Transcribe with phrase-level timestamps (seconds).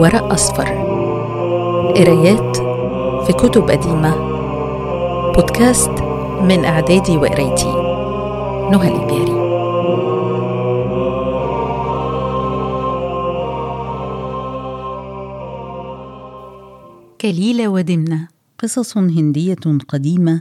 [0.00, 0.68] ورق أصفر.
[1.96, 2.56] قرايات
[3.26, 4.16] في كتب قديمة.
[5.32, 5.90] بودكاست
[6.42, 7.72] من إعدادي وقرايتي.
[8.72, 9.36] نهى الإبياري
[17.20, 18.28] كليلة ودمنة.
[18.58, 19.54] قصص هندية
[19.88, 20.40] قديمة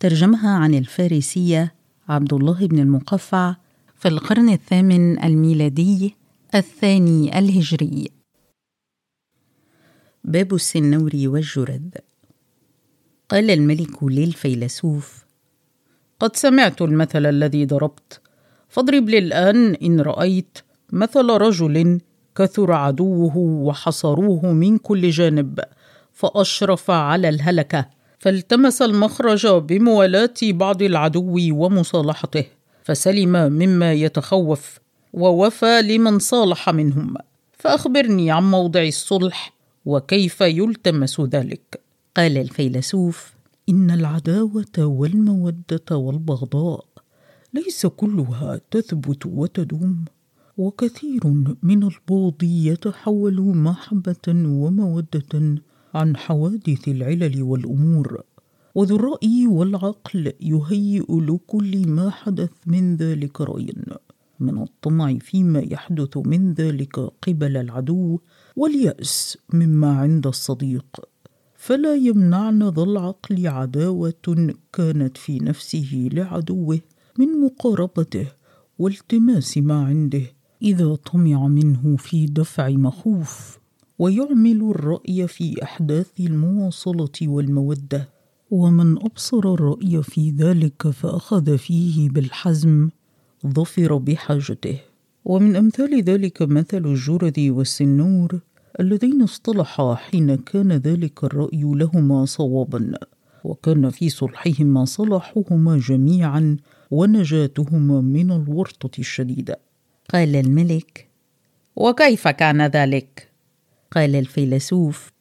[0.00, 1.74] ترجمها عن الفارسية
[2.08, 3.54] عبد الله بن المقفع
[3.98, 6.14] في القرن الثامن الميلادي
[6.54, 8.17] الثاني الهجري.
[10.28, 11.88] باب السنور والجرذ
[13.28, 15.24] قال الملك للفيلسوف
[16.20, 18.20] قد سمعت المثل الذي ضربت.
[18.68, 20.58] فاضرب لي الآن إن رأيت
[20.92, 22.00] مثل رجل
[22.36, 25.60] كثر عدوه وحصروه من كل جانب
[26.12, 27.88] فأشرف على الهلكة.
[28.18, 32.44] فالتمس المخرج بموالاة بعض العدو ومصالحته
[32.84, 34.78] فسلم مما يتخوف
[35.12, 37.14] ووفى لمن صالح منهم.
[37.58, 41.80] فأخبرني عن موضع الصلح وكيف يلتمس ذلك؟
[42.16, 43.34] قال الفيلسوف
[43.68, 46.84] إن العداوة والمودة والبغضاء
[47.54, 50.04] ليس كلها تثبت وتدوم
[50.58, 51.26] وكثير
[51.62, 55.62] من البغض يتحول محبة ومودة
[55.94, 58.22] عن حوادث العلل والأمور
[58.74, 63.74] وذو الرأي والعقل يهيئ لكل ما حدث من ذلك راي
[64.40, 68.18] من الطمع فيما يحدث من ذلك قبل العدو
[68.56, 71.00] واليأس مما عند الصديق.
[71.56, 76.80] فلا يمنعن ذا العقل عداوة كانت في نفسه لعدوه
[77.18, 78.26] من مقاربته
[78.78, 80.22] والتماس ما عنده
[80.62, 83.58] إذا طمع منه في دفع مخوف
[83.98, 88.08] ويعمل الرأي في أحداث المواصلة والمودة.
[88.50, 92.88] ومن أبصر الرأي في ذلك فأخذ فيه بالحزم
[93.46, 94.78] ظفر بحاجته.
[95.24, 98.40] ومن أمثال ذلك مثل الجرذ والسنور
[98.80, 102.92] اللذين اصطلحا حين كان ذلك الرأي لهما صوابا
[103.44, 106.56] وكان في صلحهما صلاحهما جميعا
[106.90, 109.58] ونجاتهما من الورطة الشديدة.
[110.12, 111.08] قال الملك
[111.76, 113.32] وكيف كان ذلك؟
[113.90, 115.12] قال الفيلسوف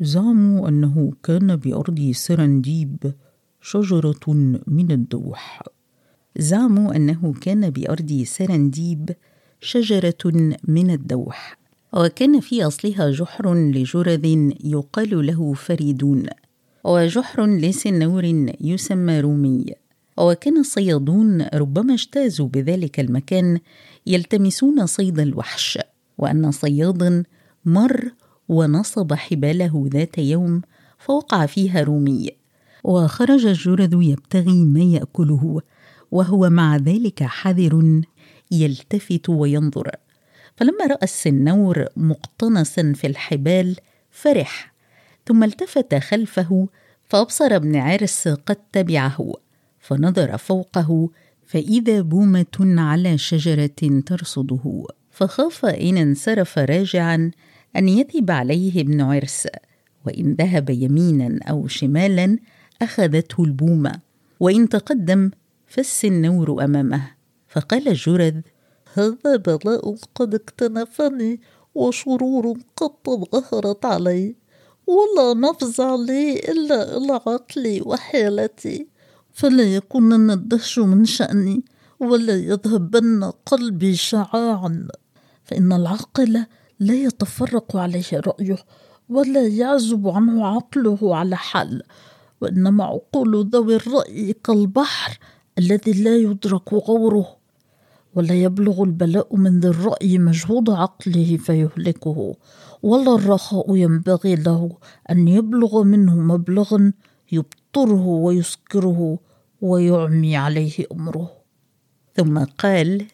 [0.00, 3.12] زعموا أنه كان بأرض سرنديب
[3.60, 4.32] شجرة
[4.66, 5.62] من الدوح.
[6.38, 9.10] زعموا أنه كان بأرض سرنديب
[9.60, 11.58] شجرة من الدوح
[11.92, 14.24] وكان في أصلها جحر لجرذ
[14.64, 16.26] يقال له فريدون
[16.84, 18.24] وجحر لسنور
[18.60, 19.66] يسمى رومي
[20.18, 23.58] وكان الصيادون ربما اجتازوا بذلك المكان
[24.06, 25.78] يلتمسون صيد الوحش
[26.18, 27.22] وأن صيادا
[27.64, 28.12] مر
[28.48, 30.62] ونصب حباله ذات يوم
[30.98, 32.30] فوقع فيها رومي
[32.84, 35.60] وخرج الجرذ يبتغي ما يأكله
[36.10, 38.02] وهو مع ذلك حذر
[38.50, 39.90] يلتفت وينظر.
[40.56, 43.76] فلما رأى السنور مقتنصا في الحبال
[44.10, 44.72] فرح.
[45.26, 46.68] ثم التفت خلفه
[47.04, 49.34] فأبصر ابن عرس قد تبعه
[49.80, 51.10] فنظر فوقه
[51.46, 54.84] فإذا بومة على شجرة ترصده.
[55.10, 57.30] فخاف إن انصرف راجعا
[57.76, 59.48] أن يثب عليه ابن عرس.
[60.06, 62.38] وإن ذهب يمينا أو شمالا
[62.82, 64.00] أخذته البومة.
[64.40, 65.30] وإن تقدم
[65.70, 67.10] فالسنور امامه
[67.48, 68.40] فقال الجرذ
[68.94, 71.40] هذا بلاء قد اكتنفني
[71.74, 74.36] وشرور قد تظاهرت علي
[74.86, 78.86] ولا نفزع لي إلا إلى عقلي وحالتي
[79.32, 81.64] فلا يكونن الدهش من شأني
[82.00, 84.88] ولا يذهبن قلبي شعاعا.
[85.44, 86.46] فإن العاقل
[86.80, 88.58] لا يتفرق عليه رأيه
[89.08, 91.82] ولا يعزب عنه عقله على حال
[92.40, 95.18] وإنما عقول ذوي الرأي كالبحر
[95.58, 97.36] الذي لا يدرك غوره
[98.14, 102.36] ولا يبلغ البلاء من ذي الرأي مجهود عقله فيهلكه.
[102.82, 104.78] ولا الرخاء ينبغي له
[105.10, 106.92] أن يبلغ منه مبلغا
[107.32, 109.18] يبطره ويسكره
[109.60, 111.30] ويعمي عليه أمره.
[112.16, 113.06] ثم قال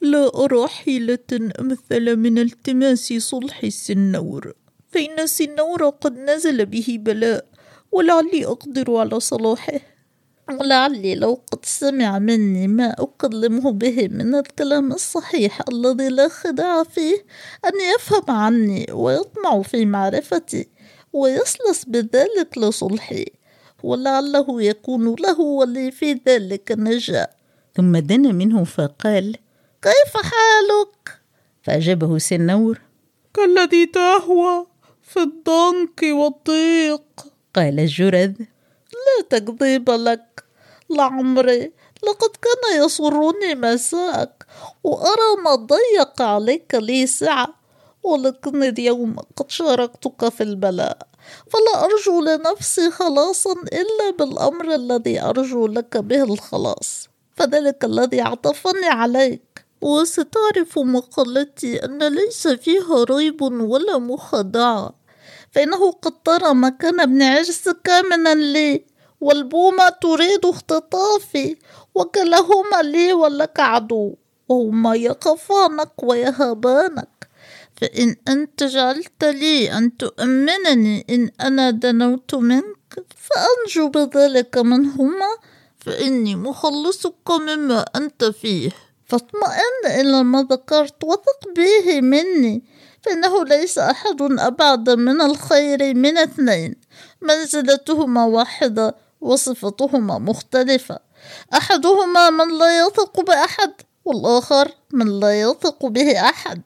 [0.00, 1.30] لا أرى حيلة
[1.60, 4.52] أمثل من التماس صلح السنور.
[4.88, 7.46] فإن السنور قد نزل به بلاء
[7.92, 9.91] ولعلي أقدر على صلاحه.
[10.60, 17.16] ولعلي لو قد سمع مني ما أكلمه به من الكلام الصحيح الذي لا خداع فيه
[17.64, 20.68] أن يفهم عني ويطمع في معرفتي
[21.12, 23.24] ويسلس بذلك لصلحي
[23.82, 27.30] ولعله يكون له ولي في ذلك نجاة.
[27.76, 29.36] ثم دنا منه فقال
[29.82, 31.20] كيف حالك؟
[31.62, 32.80] فأجابه سنور
[33.34, 34.66] كالذي تهوى
[35.02, 37.02] في الضنك والضيق.
[37.54, 38.32] قال الجرذ
[38.92, 40.41] لا تكذيب لك.
[40.96, 41.72] لعمري.
[42.02, 44.46] لقد كان يسرني مساك
[44.84, 47.54] وأرى ما ضيق عليك لي سعة.
[48.02, 50.98] ولكن اليوم قد شاركتك في البلاء.
[51.50, 57.08] فلا أرجو لنفسي خلاصا إلا بالأمر الذي أرجو لك به الخلاص.
[57.36, 59.52] فذلك الذي عطفني عليك.
[59.82, 64.94] وستعرف مقالتي أن ليس فيها ريب ولا مخادعة
[65.50, 68.84] فإنه قد ترى مكان ابن عرس كامنا لي.
[69.22, 71.56] والبومة تريد اختطافي
[71.94, 74.14] وكلاهما لي ولك عدو
[74.48, 77.08] وهما يخافانك ويهابانك.
[77.76, 85.30] فإن أنت جعلت لي أن تؤمنني إن أنا دنوت منك فأنجو بذلك منهما
[85.78, 88.70] فإني مخلصك مما أنت فيه.
[89.06, 92.62] فاطمئن إلى ما ذكرت وثق به مني
[93.02, 96.74] فإنه ليس أحد أبعد من الخير من اثنين.
[97.20, 100.98] منزلتهما واحدة وصفتهما مختلفة.
[101.54, 103.72] أحدهما من لا يثق بأحد
[104.04, 106.62] والآخر من لا يثق به أحد.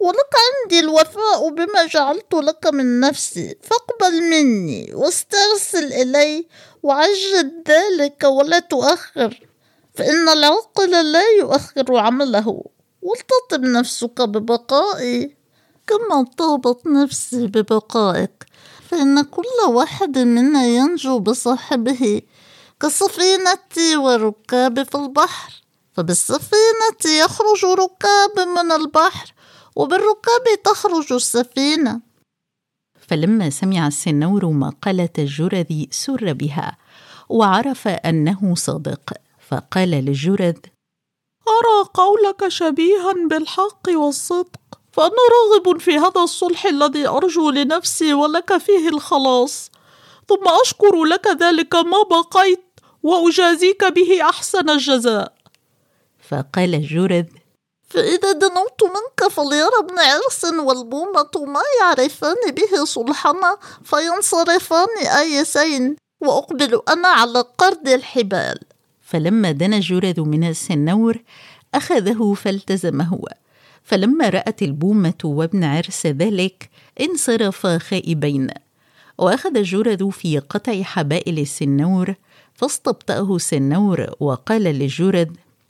[0.00, 3.56] ولك عندي الوفاء بما جعلت لك من نفسي.
[3.62, 6.46] فاقبل مني واسترسل إلي
[6.82, 9.46] وعجل ذلك ولا تؤخر.
[9.94, 12.64] فإن العاقل لا يؤخر عمله.
[13.02, 15.36] ولتطب نفسك ببقائي
[15.86, 18.44] كما طابت نفسي ببقائك.
[18.94, 22.22] فإن كل واحد منا ينجو بصاحبه
[22.80, 25.52] كالسفينة والركاب في البحر
[25.92, 29.34] فبالسفينة يخرج ركاب من البحر
[29.76, 32.00] وبالركاب تخرج السفينة.
[33.08, 36.76] فلما سمع السنور مقالة الجرذ سر بها
[37.28, 39.12] وعرف أنه صادق
[39.48, 40.58] فقال للجرذ
[41.48, 44.60] أرى قولك شبيها بالحق والصدق.
[44.94, 49.70] فأنا راغب في هذا الصلح الذي أرجو لنفسي ولك فيه الخلاص.
[50.28, 52.64] ثم أشكر لك ذلك ما بقيت
[53.02, 55.32] وأجازيك به أحسن الجزاء.
[56.28, 57.24] فقال الجرذ
[57.88, 67.08] فإذا دنوت منك فليرى ابن عرس والبومة ما يعرفان به صلحنا فينصرفان آيسين وأقبل أنا
[67.08, 68.58] على قرد الحبال.
[69.02, 71.22] فلما دنا الجرذ من السنور
[71.74, 73.18] أخذه فالتزمه
[73.84, 76.70] فلما رأت البومة وابن عرس ذلك
[77.00, 78.50] انصرفا خائبين.
[79.18, 82.14] وأخذ الجرذ في قطع حبائل السنور
[82.54, 85.28] فاستبطأه السنور وقال للجرذ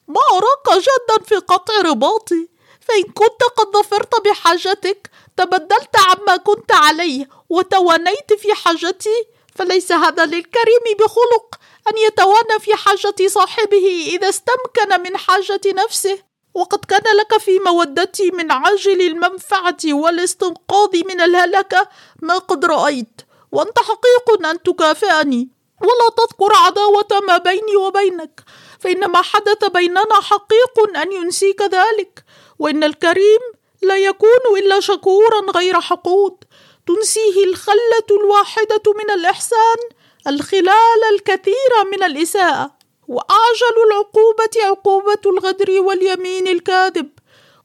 [0.08, 2.48] ما أراك جدا في قطع رباطي.
[2.80, 9.24] فإن كنت قد ظفرت بحاجتك تبدلت عما كنت عليه وتوانيت في حاجتي
[9.54, 16.18] فليس هذا للكريم بخلق أن يتوانى في حاجة صاحبه إذا استمكن من حاجة نفسه.
[16.54, 21.88] وقد كان لك في مودتي من عاجل المنفعة والاستنقاذ من الهلكة.
[22.22, 23.20] ما قد رأيت
[23.52, 25.48] وأنت حقيق أن تكافئني.
[25.82, 28.40] ولا تذكر عداوة ما بيني وبينك
[28.80, 32.24] فإن ما حدث بيننا حقيق أن ينسيك ذلك.
[32.58, 33.40] وإن الكريم
[33.82, 36.44] لا يكون إلا شكورا غير حقود.
[36.86, 39.78] تنسيه الخلة الواحدة من الإحسان
[40.26, 42.83] الخلال الكثير من الإساءة.
[43.08, 47.08] وأعجل العقوبة عقوبة الغدر واليمين الكاذب.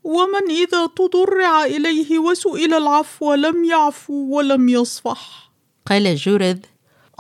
[0.03, 5.51] ومن إذا تضرع إليه وسئل العفو لم يعفو ولم يصفح.
[5.89, 6.57] قال الجرذ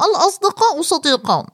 [0.01, 1.47] الأصدقاء صديقان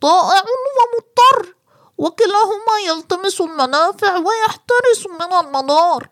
[0.00, 0.44] طائع
[0.76, 1.54] ومضطر
[1.98, 6.08] وكلاهما يلتمس المنافع ويحترس من المضار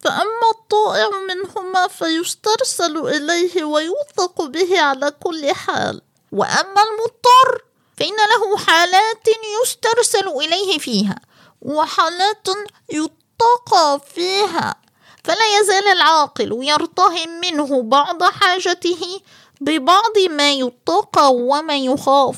[0.00, 6.02] فأما الطائع منهما فيسترسل إليه ويوثق به على كل حال.
[6.32, 7.64] وأما المضطر
[7.96, 9.26] فإن له حالات
[9.62, 11.16] يسترسل إليه فيها
[11.62, 12.48] وحالات
[12.92, 14.82] يتقى فيها
[15.24, 19.20] فلا يزال العاقل يرتهن منه بعض حاجته
[19.60, 22.36] ببعض ما يتقى وما يخاف.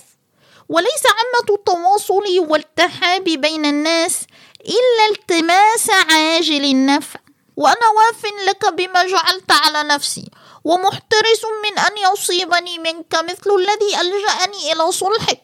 [0.68, 4.20] وليس عامة التواصل والتحاب بين الناس
[4.60, 7.20] إلا التماس عاجل النفع.
[7.56, 10.30] وأنا واف لك بما جعلت على نفسي
[10.64, 15.43] ومحترس من أن يصيبني منك مثل الذي ألجأني إلى صلحك.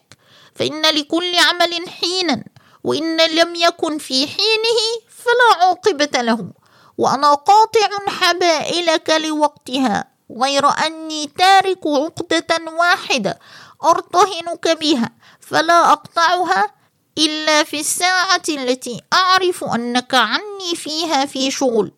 [0.55, 2.43] فإن لكل عمل حينا
[2.83, 6.51] وإن لم يكن في حينه فلا عاقبة له.
[6.97, 13.39] وأنا قاطع حبائلك لوقتها غير أني تارك عقدة واحدة
[13.83, 16.71] أرتهنك بها فلا أقطعها
[17.17, 21.91] إلا في الساعة التي أعرف أنك عني فيها في شغل.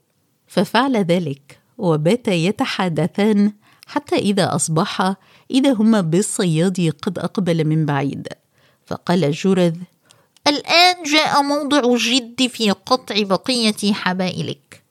[0.48, 3.54] ففعل ذلك وباتا يتحدثان
[3.88, 5.16] حتى إذا أصبحا
[5.52, 8.28] إذا هما بالصياد قد أقبل من بعيد.
[8.86, 9.76] فقال جرذ
[10.48, 14.84] الآن جاء موضع الجد في قطع بقية حبائلك.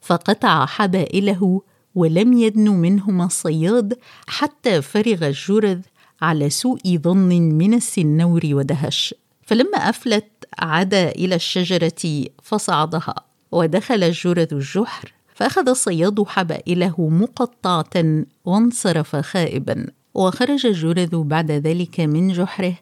[0.00, 1.62] فقطع حبائله
[1.94, 5.80] ولم يدن منهما الصياد حتى فرغ الجرذ
[6.22, 9.14] على سوء ظن من السنور ودهش.
[9.46, 13.14] فلما أفلت عدا إلى الشجرة فصعدها
[13.52, 19.86] ودخل الجرذ الجحر فأخذ الصياد حبائله مقطعة وانصرف خائبا.
[20.14, 22.74] وخرج الجرذ بعد ذلك من جحره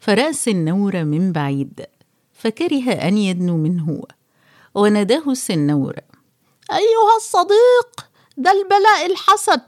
[0.00, 1.86] فرأى السنور من بعيد
[2.32, 4.02] فكره أن يدنو منه.
[4.74, 5.94] وناداه السنور
[6.72, 7.90] أيها الصديق
[8.40, 9.60] ذا البلاء الحسن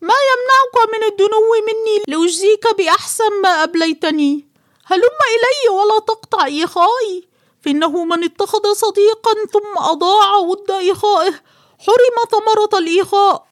[0.00, 4.48] ما يمنعك من الدنو مني؟ لأجزيك بأحسن ما أبليتني.
[4.84, 7.28] هلم إلي ولا تقطع إيخائي
[7.60, 11.34] فإنه من اتخذ صديقا ثم أضاع ود إخائه.
[11.78, 13.46] حرم ثمرة الإخاء.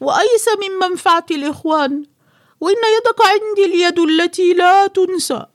[0.00, 2.04] وأيس من منفعة الإخوان.
[2.60, 5.46] وإن يدك عندي اليد التي لا تنسى.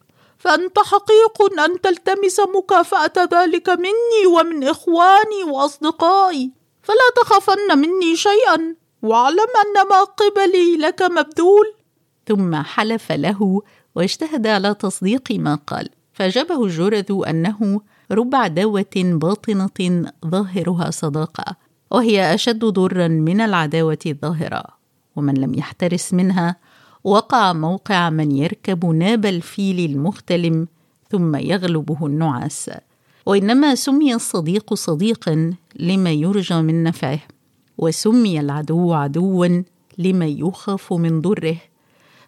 [0.41, 6.51] فأنت حقيق أن تلتمس مكافأة ذلك مني ومن إخواني وأصدقائي.
[6.83, 8.75] فلا تخافن مني شيئا.
[9.01, 11.73] واعلم أن ما قبلي لك مبذول.
[12.27, 13.61] ثم حلف له
[13.95, 15.89] واجتهد على تصديق ما قال.
[16.13, 17.81] فأجابه الجرذ أنه
[18.11, 21.55] رب عداوة باطنة ظاهرها صداقة
[21.91, 24.63] وهي أشد ضرا من العداوة الظاهرة
[25.15, 26.55] ومن لم يحترس منها
[27.03, 30.67] وقع موقع من يركب ناب الفيل المختلم
[31.09, 32.71] ثم يغلبه النعاس.
[33.25, 37.19] وإنما سمي الصديق صديقا لما يرجى من نفعه
[37.77, 39.63] وسمي العدو عدوا
[39.97, 41.57] لما يخاف من ضره.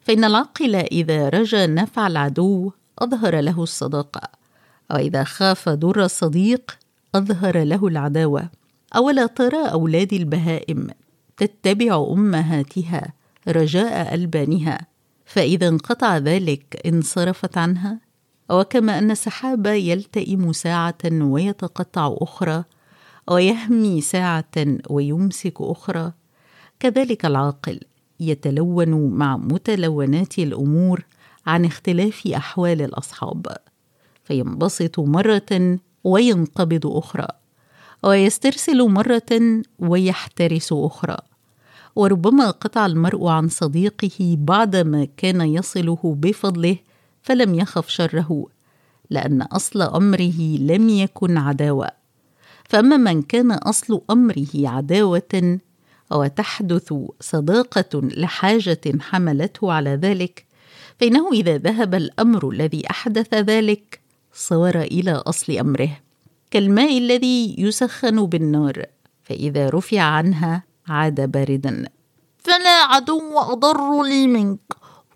[0.02, 4.22] فإن العاقل إذا رجى نفع العدو أظهر له الصداقة
[4.92, 6.78] وإذا خاف ضر الصديق
[7.16, 8.50] أظهر له العداوة.
[8.96, 10.88] أولا ترى أولاد البهائم
[11.38, 13.14] تتبع أمهاتها
[13.48, 14.88] رجاء ألبانها
[15.26, 18.00] فإذا انقطع ذلك انصرفت عنها.
[18.50, 22.64] وكما أن السحاب يلتئم ساعة ويتقطع أخرى
[23.28, 24.54] ويهمي ساعة
[24.90, 26.14] ويمسك أخرى.
[26.80, 27.80] كذلك العاقل
[28.20, 31.06] يتلون مع متلونات الأمور
[31.46, 33.48] عن اختلاف أحوال الأصحاب
[34.24, 37.28] فينبسط مرة وينقبض أخرى
[38.04, 41.18] ويسترسل مرة ويحترس أخرى.
[41.96, 46.78] وربما قطع المرء عن صديقه بعدما كان يصله بفضله
[47.22, 48.48] فلم يخف شره
[49.10, 51.90] لأن أصل أمره لم يكن عداوة.
[52.70, 55.60] فأما من كان أصل أمره عداوة
[56.12, 60.46] وتحدث صداقة لحاجة حملته على ذلك
[61.00, 64.00] فإنه إذا ذهب الأمر الذي أحدث ذلك
[64.34, 65.98] صار إلى أصل أمره.
[66.52, 68.86] كالماء الذي يسخن بالنار
[69.24, 71.86] فإذا رفع عنها عاد باردا
[72.44, 74.60] فلا عدو أضر لي منك.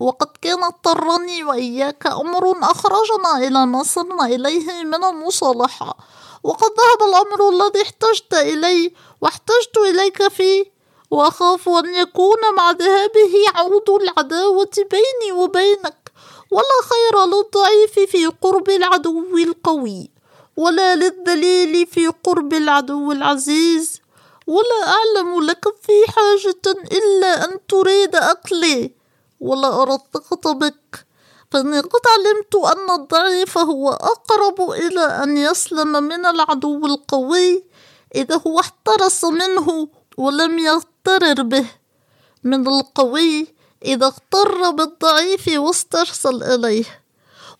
[0.00, 5.96] وقد كان اضطرني وإياك أمر أخرجنا إلى ما صرنا إليه من المصالحة.
[6.42, 10.64] وقد ذهب الأمر الذي احتجت إليه واحتجت إليك فيه.
[11.10, 16.12] وأخاف أن يكون مع ذهابه عود العداوة بيني وبينك.
[16.50, 20.10] ولا خير للضعيف في قرب العدو القوي.
[20.56, 24.00] ولا للذليل في قرب العدو العزيز.
[24.48, 28.94] ولا أعلم لك في حاجة إلا أن تريد أكلي.
[29.40, 31.06] ولا الضغط بك.
[31.50, 37.64] فإني قد علمت أن الضعيف هو أقرب إلى أن يسلم من العدو القوي
[38.14, 41.66] إذا هو احترس منه ولم يغترر به.
[42.44, 43.46] من القوي
[43.84, 46.84] إذا اغتر بالضعيف واسترسل إليه.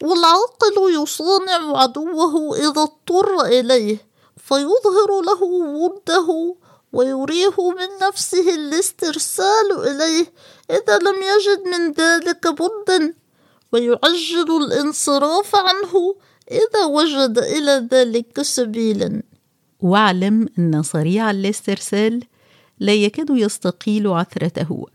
[0.02, 6.54] والعاقل يصانع عدوه إذا اضطر إليه فيظهر له وده
[6.92, 10.33] ويريه من نفسه الاسترسال إليه
[10.71, 13.14] إذا لم يجد من ذلك بدا
[13.73, 16.16] ويعجل الانصراف عنه
[16.50, 19.23] إذا وجد إلى ذلك سبيلا.
[19.80, 22.23] واعلم أن صريع الاسترسال
[22.78, 24.87] لا يكاد يستقيل عثرته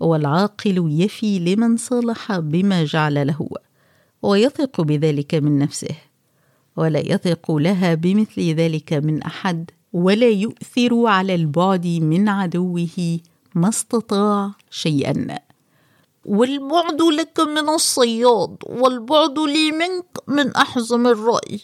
[0.00, 3.48] والعاقل يفي لمن صالح بما جعل له
[4.22, 5.96] ويثق بذلك من نفسه
[6.76, 9.70] ولا يثق لها بمثل ذلك من أحد.
[9.92, 13.18] ولا يؤثر على البعد من عدوه
[13.54, 15.38] ما استطاع شيئا.
[16.24, 21.60] والبعد لك من الصياد والبعد لي منك من أحزم الرأي.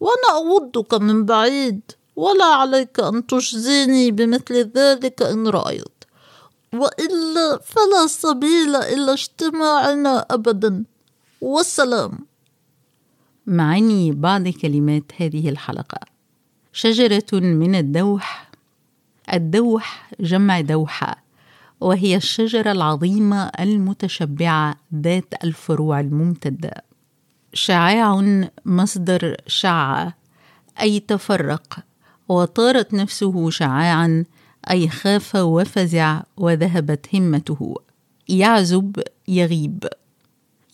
[0.00, 1.80] وأنا أودك من بعيد
[2.16, 6.04] ولا عليك أن تجزيني بمثل ذلك إن رأيت.
[6.74, 10.84] وإلا فلا سبيل إلى اجتماعنا أبدا.
[11.40, 12.18] والسلام.
[13.46, 16.17] معاني بعض كلمات هذه الحلقة.
[16.78, 18.50] شجرة من الدوح.
[19.32, 21.22] الدوح جمع دوحة
[21.80, 26.84] وهي الشجرة العظيمة المتشبعة ذات الفروع الممتدة
[27.52, 28.22] شعاع
[28.64, 30.10] مصدر شع
[30.80, 31.78] أي تفرق
[32.28, 34.24] وطارت نفسه شعاعا
[34.70, 37.74] أي خاف وفزع وذهبت همته.
[38.28, 39.88] يعزب يغيب.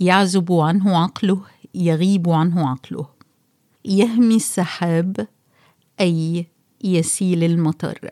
[0.01, 1.41] يعزب عنه عقله
[1.75, 3.07] يغيب عنه عقله.
[3.85, 5.27] يهمي السحاب
[6.01, 6.47] أي
[6.85, 8.11] يسيل المطر.